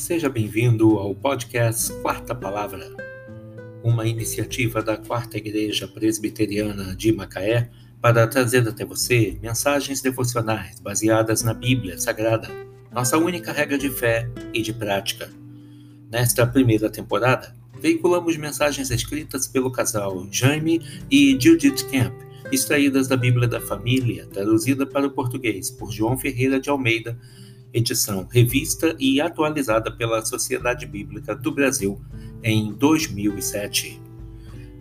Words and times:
Seja 0.00 0.30
bem-vindo 0.30 0.98
ao 0.98 1.14
podcast 1.14 1.92
Quarta 2.00 2.34
Palavra, 2.34 2.90
uma 3.84 4.06
iniciativa 4.06 4.82
da 4.82 4.96
Quarta 4.96 5.36
Igreja 5.36 5.86
Presbiteriana 5.86 6.96
de 6.96 7.12
Macaé 7.12 7.68
para 8.00 8.26
trazer 8.26 8.66
até 8.66 8.82
você 8.82 9.36
mensagens 9.42 10.00
devocionais 10.00 10.80
baseadas 10.80 11.42
na 11.42 11.52
Bíblia 11.52 11.98
Sagrada, 11.98 12.48
nossa 12.90 13.18
única 13.18 13.52
regra 13.52 13.76
de 13.76 13.90
fé 13.90 14.26
e 14.54 14.62
de 14.62 14.72
prática. 14.72 15.28
Nesta 16.10 16.46
primeira 16.46 16.88
temporada, 16.88 17.54
veiculamos 17.78 18.38
mensagens 18.38 18.90
escritas 18.90 19.46
pelo 19.46 19.70
casal 19.70 20.26
Jaime 20.30 20.80
e 21.10 21.36
Judith 21.38 21.84
Camp, 21.90 22.14
extraídas 22.50 23.06
da 23.06 23.18
Bíblia 23.18 23.46
da 23.46 23.60
Família, 23.60 24.26
traduzida 24.32 24.86
para 24.86 25.06
o 25.06 25.10
português 25.10 25.70
por 25.70 25.92
João 25.92 26.16
Ferreira 26.16 26.58
de 26.58 26.70
Almeida 26.70 27.18
edição 27.72 28.26
revista 28.30 28.94
e 28.98 29.20
atualizada 29.20 29.90
pela 29.90 30.24
Sociedade 30.24 30.86
Bíblica 30.86 31.34
do 31.34 31.52
Brasil 31.52 32.00
em 32.42 32.72
2007. 32.72 34.00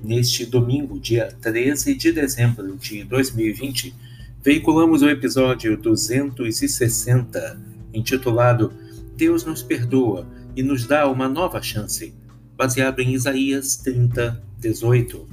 Neste 0.03 0.45
domingo, 0.45 0.99
dia 0.99 1.35
13 1.41 1.93
de 1.93 2.11
dezembro 2.11 2.77
de 2.77 3.03
2020, 3.03 3.93
veiculamos 4.41 5.01
o 5.01 5.09
episódio 5.09 5.77
260, 5.77 7.61
intitulado 7.93 8.73
Deus 9.15 9.43
nos 9.43 9.61
perdoa 9.61 10.25
e 10.55 10.63
nos 10.63 10.87
dá 10.87 11.07
uma 11.07 11.27
nova 11.27 11.61
chance, 11.61 12.13
baseado 12.55 12.99
em 12.99 13.13
Isaías 13.13 13.75
30, 13.75 14.41
18. 14.57 15.27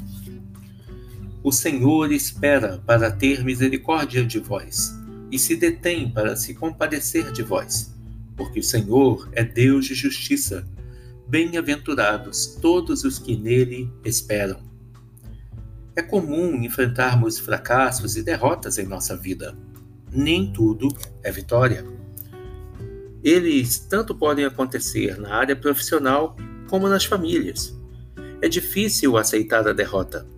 O 1.44 1.52
Senhor 1.52 2.10
espera 2.10 2.82
para 2.84 3.10
ter 3.10 3.44
misericórdia 3.44 4.24
de 4.24 4.40
vós 4.40 5.05
e 5.30 5.38
se 5.38 5.56
detém 5.56 6.10
para 6.10 6.36
se 6.36 6.54
compadecer 6.54 7.32
de 7.32 7.42
vós, 7.42 7.94
porque 8.36 8.60
o 8.60 8.62
Senhor 8.62 9.28
é 9.32 9.44
Deus 9.44 9.86
de 9.86 9.94
justiça. 9.94 10.66
Bem-aventurados 11.28 12.58
todos 12.60 13.02
os 13.02 13.18
que 13.18 13.36
nele 13.36 13.90
esperam. 14.04 14.60
É 15.96 16.02
comum 16.02 16.62
enfrentarmos 16.62 17.38
fracassos 17.38 18.16
e 18.16 18.22
derrotas 18.22 18.78
em 18.78 18.86
nossa 18.86 19.16
vida. 19.16 19.56
Nem 20.12 20.52
tudo 20.52 20.88
é 21.22 21.32
vitória. 21.32 21.84
Eles 23.24 23.78
tanto 23.78 24.14
podem 24.14 24.44
acontecer 24.44 25.18
na 25.18 25.34
área 25.34 25.56
profissional 25.56 26.36
como 26.68 26.88
nas 26.88 27.04
famílias. 27.04 27.76
É 28.40 28.48
difícil 28.48 29.16
aceitar 29.16 29.66
a 29.66 29.72
derrota 29.72 30.35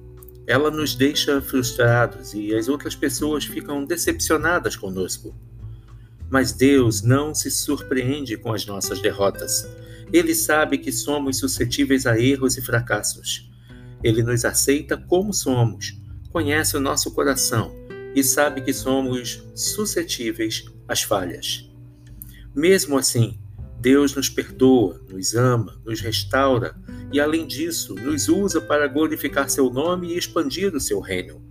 ela 0.48 0.70
nos 0.70 0.94
deixa 0.94 1.42
frustrados 1.42 2.32
e 2.32 2.54
as 2.54 2.68
outras 2.68 2.96
pessoas 2.96 3.44
ficam 3.44 3.84
decepcionadas 3.84 4.76
conosco. 4.76 5.36
Mas 6.30 6.52
Deus 6.52 7.02
não 7.02 7.34
se 7.34 7.50
surpreende 7.50 8.34
com 8.38 8.54
as 8.54 8.64
nossas 8.64 8.98
derrotas. 9.02 9.68
Ele 10.10 10.34
sabe 10.34 10.78
que 10.78 10.90
somos 10.90 11.36
suscetíveis 11.36 12.06
a 12.06 12.18
erros 12.18 12.56
e 12.56 12.62
fracassos. 12.62 13.50
Ele 14.02 14.22
nos 14.22 14.42
aceita 14.42 14.96
como 14.96 15.34
somos, 15.34 16.00
conhece 16.32 16.78
o 16.78 16.80
nosso 16.80 17.10
coração 17.10 17.70
e 18.14 18.24
sabe 18.24 18.62
que 18.62 18.72
somos 18.72 19.44
suscetíveis 19.54 20.64
às 20.88 21.02
falhas. 21.02 21.70
Mesmo 22.54 22.96
assim, 22.96 23.38
Deus 23.78 24.14
nos 24.14 24.30
perdoa, 24.30 24.98
nos 25.10 25.34
ama, 25.34 25.78
nos 25.84 26.00
restaura 26.00 26.74
e, 27.12 27.20
além 27.20 27.46
disso, 27.46 27.94
nos 27.94 28.28
usa 28.28 28.60
para 28.60 28.86
glorificar 28.86 29.48
seu 29.48 29.70
nome 29.70 30.08
e 30.08 30.18
expandir 30.18 30.74
o 30.74 30.80
seu 30.80 31.00
reino. 31.00 31.42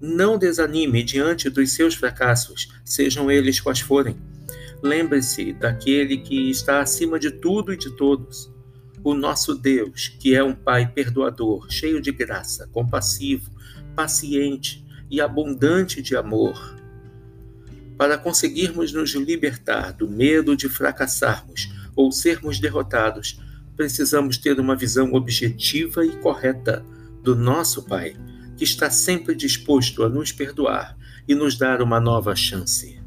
Não 0.00 0.36
desanime 0.38 1.02
diante 1.02 1.48
dos 1.48 1.72
seus 1.72 1.94
fracassos, 1.94 2.68
sejam 2.84 3.30
eles 3.30 3.60
quais 3.60 3.80
forem. 3.80 4.16
Lembre-se 4.82 5.54
daquele 5.54 6.18
que 6.18 6.50
está 6.50 6.80
acima 6.80 7.18
de 7.18 7.30
tudo 7.30 7.72
e 7.72 7.76
de 7.76 7.90
todos. 7.96 8.52
O 9.02 9.14
nosso 9.14 9.54
Deus, 9.54 10.08
que 10.08 10.34
é 10.34 10.44
um 10.44 10.54
Pai 10.54 10.86
perdoador, 10.86 11.66
cheio 11.70 12.00
de 12.00 12.12
graça, 12.12 12.68
compassivo, 12.72 13.50
paciente 13.94 14.84
e 15.10 15.20
abundante 15.20 16.02
de 16.02 16.14
amor. 16.14 16.76
Para 17.96 18.18
conseguirmos 18.18 18.92
nos 18.92 19.14
libertar 19.14 19.92
do 19.92 20.06
medo 20.06 20.54
de 20.54 20.68
fracassarmos 20.68 21.70
ou 21.94 22.12
sermos 22.12 22.60
derrotados, 22.60 23.40
precisamos 23.76 24.38
ter 24.38 24.58
uma 24.58 24.74
visão 24.74 25.12
objetiva 25.12 26.04
e 26.04 26.16
correta 26.16 26.84
do 27.22 27.36
nosso 27.36 27.82
Pai, 27.82 28.16
que 28.56 28.64
está 28.64 28.90
sempre 28.90 29.34
disposto 29.34 30.02
a 30.02 30.08
nos 30.08 30.32
perdoar 30.32 30.96
e 31.28 31.34
nos 31.34 31.56
dar 31.56 31.82
uma 31.82 32.00
nova 32.00 32.34
chance. 32.34 32.98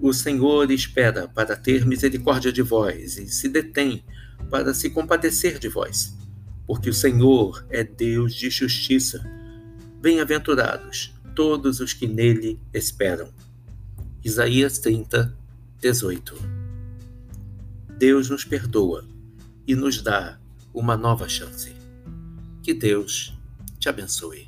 O 0.00 0.12
Senhor 0.12 0.70
espera 0.70 1.28
para 1.28 1.56
ter 1.56 1.84
misericórdia 1.84 2.52
de 2.52 2.62
vós 2.62 3.18
e 3.18 3.28
se 3.28 3.48
detém 3.48 4.04
para 4.48 4.72
se 4.72 4.88
compadecer 4.88 5.58
de 5.58 5.68
vós, 5.68 6.16
porque 6.66 6.88
o 6.88 6.94
Senhor 6.94 7.66
é 7.68 7.82
Deus 7.82 8.34
de 8.34 8.48
justiça. 8.48 9.22
Bem-aventurados 10.00 11.12
todos 11.34 11.80
os 11.80 11.92
que 11.92 12.06
nele 12.06 12.58
esperam. 12.72 13.28
Isaías 14.24 14.78
30, 14.78 15.36
18 15.80 16.57
Deus 17.98 18.30
nos 18.30 18.44
perdoa 18.44 19.04
e 19.66 19.74
nos 19.74 20.00
dá 20.00 20.38
uma 20.72 20.96
nova 20.96 21.28
chance. 21.28 21.74
Que 22.62 22.72
Deus 22.72 23.36
te 23.80 23.88
abençoe. 23.88 24.46